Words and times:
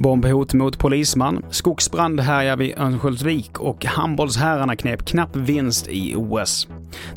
Bombhot 0.00 0.54
mot 0.54 0.78
polisman, 0.78 1.44
skogsbrand 1.50 2.20
härjar 2.20 2.56
vid 2.56 2.78
Örnsköldsvik 2.78 3.60
och 3.60 3.84
handbollsherrarna 3.84 4.76
knep 4.76 5.06
knapp 5.06 5.36
vinst 5.36 5.88
i 5.88 6.14
OS. 6.16 6.68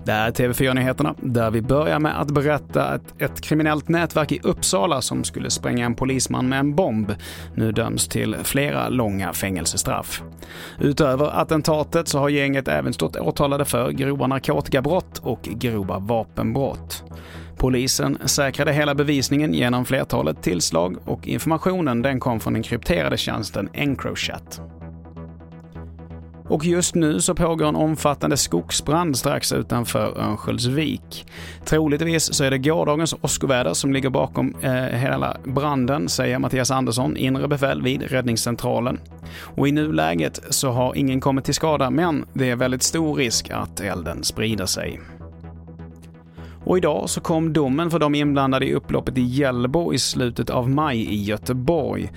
Det 0.05 0.11
är 0.11 0.31
TV4-nyheterna, 0.31 1.15
där 1.21 1.51
vi 1.51 1.61
börjar 1.61 1.99
med 1.99 2.21
att 2.21 2.31
berätta 2.31 2.83
att 2.83 3.21
ett 3.21 3.41
kriminellt 3.41 3.89
nätverk 3.89 4.31
i 4.31 4.39
Uppsala 4.43 5.01
som 5.01 5.23
skulle 5.23 5.49
spränga 5.49 5.85
en 5.85 5.95
polisman 5.95 6.49
med 6.49 6.59
en 6.59 6.75
bomb 6.75 7.13
nu 7.55 7.71
döms 7.71 8.07
till 8.07 8.35
flera 8.43 8.89
långa 8.89 9.33
fängelsestraff. 9.33 10.23
Utöver 10.79 11.41
attentatet 11.41 12.07
så 12.07 12.19
har 12.19 12.29
gänget 12.29 12.67
även 12.67 12.93
stått 12.93 13.15
åtalade 13.15 13.65
för 13.65 13.91
grova 13.91 14.27
narkotikabrott 14.27 15.19
och 15.23 15.41
grova 15.41 15.99
vapenbrott. 15.99 17.03
Polisen 17.63 18.17
säkrade 18.25 18.73
hela 18.73 18.95
bevisningen 18.95 19.53
genom 19.53 19.85
flertalet 19.85 20.43
tillslag 20.43 20.97
och 21.05 21.27
informationen 21.27 22.01
den 22.01 22.19
kom 22.19 22.39
från 22.39 22.53
den 22.53 22.63
krypterade 22.63 23.17
tjänsten 23.17 23.69
Encrochat. 23.73 24.61
Och 26.49 26.65
just 26.65 26.95
nu 26.95 27.21
så 27.21 27.35
pågår 27.35 27.67
en 27.67 27.75
omfattande 27.75 28.37
skogsbrand 28.37 29.17
strax 29.17 29.51
utanför 29.51 30.19
Örnsköldsvik. 30.19 31.25
Troligtvis 31.65 32.33
så 32.33 32.43
är 32.43 32.51
det 32.51 32.57
gårdagens 32.57 33.15
åskoväder 33.21 33.73
som 33.73 33.93
ligger 33.93 34.09
bakom 34.09 34.55
eh, 34.61 34.73
hela 34.73 35.37
branden, 35.43 36.09
säger 36.09 36.39
Mattias 36.39 36.71
Andersson, 36.71 37.17
inre 37.17 37.47
befäl 37.47 37.81
vid 37.81 38.01
räddningscentralen. 38.01 38.99
Och 39.39 39.67
i 39.67 39.71
nuläget 39.71 40.41
så 40.49 40.71
har 40.71 40.95
ingen 40.95 41.21
kommit 41.21 41.45
till 41.45 41.53
skada, 41.53 41.89
men 41.89 42.25
det 42.33 42.49
är 42.49 42.55
väldigt 42.55 42.83
stor 42.83 43.15
risk 43.15 43.49
att 43.49 43.79
elden 43.79 44.23
sprider 44.23 44.65
sig. 44.65 44.99
Och 46.73 46.77
idag 46.77 47.09
så 47.09 47.21
kom 47.21 47.53
domen 47.53 47.91
för 47.91 47.99
de 47.99 48.15
inblandade 48.15 48.65
i 48.65 48.73
upploppet 48.73 49.17
i 49.17 49.21
Hjällbo 49.21 49.93
i 49.93 49.99
slutet 49.99 50.49
av 50.49 50.69
maj 50.69 50.97
i 50.97 51.23
Göteborg. 51.23 52.11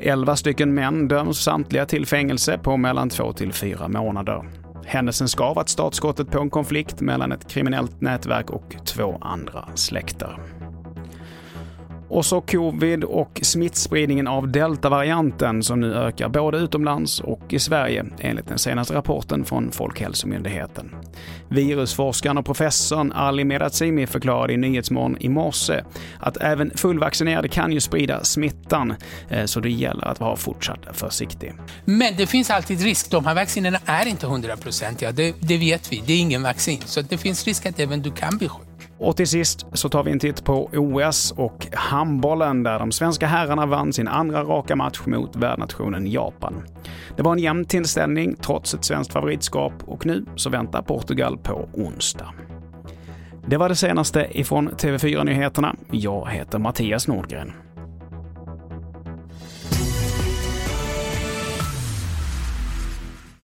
Elva 0.00 0.36
stycken 0.36 0.74
män 0.74 1.08
döms 1.08 1.38
samtliga 1.38 1.86
till 1.86 2.06
fängelse 2.06 2.58
på 2.58 2.76
mellan 2.76 3.08
två 3.08 3.32
till 3.32 3.52
fyra 3.52 3.88
månader. 3.88 4.48
Händelsen 4.84 5.28
ska 5.28 5.44
ha 5.44 5.54
varit 5.54 5.68
startskottet 5.68 6.30
på 6.30 6.40
en 6.40 6.50
konflikt 6.50 7.00
mellan 7.00 7.32
ett 7.32 7.50
kriminellt 7.50 8.00
nätverk 8.00 8.50
och 8.50 8.76
två 8.84 9.18
andra 9.20 9.68
släkter. 9.74 10.38
Och 12.08 12.24
så 12.24 12.40
covid 12.40 13.04
och 13.04 13.40
smittspridningen 13.42 14.26
av 14.26 14.48
deltavarianten 14.48 15.62
som 15.62 15.80
nu 15.80 15.94
ökar 15.94 16.28
både 16.28 16.58
utomlands 16.58 17.20
och 17.20 17.52
i 17.52 17.58
Sverige 17.58 18.04
enligt 18.20 18.48
den 18.48 18.58
senaste 18.58 18.94
rapporten 18.94 19.44
från 19.44 19.72
Folkhälsomyndigheten. 19.72 20.94
Virusforskaren 21.48 22.38
och 22.38 22.44
professorn 22.44 23.12
Ali 23.12 23.44
Medazimi 23.44 24.06
förklarade 24.06 24.52
i 24.52 24.56
Nyhetsmorgon 24.56 25.16
i 25.20 25.28
morse 25.28 25.82
att 26.20 26.36
även 26.36 26.70
fullvaccinerade 26.76 27.48
kan 27.48 27.72
ju 27.72 27.80
sprida 27.80 28.24
smittan, 28.24 28.94
eh, 29.30 29.44
så 29.44 29.60
det 29.60 29.70
gäller 29.70 30.04
att 30.08 30.20
vara 30.20 30.36
fortsatt 30.36 30.80
försiktig. 30.92 31.54
Men 31.84 32.16
det 32.16 32.26
finns 32.26 32.50
alltid 32.50 32.80
risk. 32.80 33.10
De 33.10 33.26
här 33.26 33.34
vaccinerna 33.34 33.78
är 33.84 34.06
inte 34.06 34.26
hundraprocentiga, 34.26 35.12
det, 35.12 35.34
det 35.40 35.56
vet 35.56 35.92
vi. 35.92 36.02
Det 36.06 36.12
är 36.12 36.20
ingen 36.20 36.42
vaccin, 36.42 36.80
så 36.84 37.02
det 37.02 37.18
finns 37.18 37.44
risk 37.44 37.66
att 37.66 37.80
även 37.80 38.02
du 38.02 38.10
kan 38.10 38.38
bli 38.38 38.48
sjuk. 38.48 38.67
Och 38.98 39.16
till 39.16 39.28
sist 39.28 39.66
så 39.72 39.88
tar 39.88 40.04
vi 40.04 40.10
en 40.10 40.18
titt 40.18 40.44
på 40.44 40.70
OS 40.72 41.32
och 41.36 41.66
handbollen 41.72 42.62
där 42.62 42.78
de 42.78 42.92
svenska 42.92 43.26
herrarna 43.26 43.66
vann 43.66 43.92
sin 43.92 44.08
andra 44.08 44.44
raka 44.44 44.76
match 44.76 45.00
mot 45.06 45.36
värdnationen 45.36 46.06
Japan. 46.06 46.62
Det 47.16 47.22
var 47.22 47.32
en 47.32 47.38
jämn 47.38 47.64
tillställning 47.64 48.36
trots 48.40 48.74
ett 48.74 48.84
svenskt 48.84 49.12
favoritskap 49.12 49.72
och 49.86 50.06
nu 50.06 50.24
så 50.36 50.50
väntar 50.50 50.82
Portugal 50.82 51.38
på 51.38 51.68
onsdag. 51.72 52.34
Det 53.46 53.56
var 53.56 53.68
det 53.68 53.76
senaste 53.76 54.28
ifrån 54.30 54.68
TV4 54.70 55.24
Nyheterna. 55.24 55.76
Jag 55.90 56.30
heter 56.30 56.58
Mattias 56.58 57.08
Nordgren. 57.08 57.52